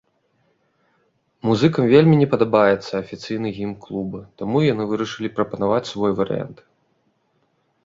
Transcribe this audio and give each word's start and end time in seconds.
Музыкам 1.49 1.83
вельмі 1.91 2.15
не 2.21 2.27
падабаецца 2.31 2.91
афіцыйны 3.03 3.53
гімн 3.59 3.77
клуба, 3.85 4.19
таму 4.43 4.57
яны 4.71 4.83
і 4.89 4.93
вырашылі 4.95 5.29
прапанаваць 5.39 5.85
свой 5.93 6.11
варыянт. 6.25 6.57